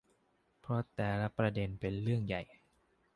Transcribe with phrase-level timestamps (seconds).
[0.61, 2.41] เพราะแต่ละประเด็นเป็นเรื่องใหญ่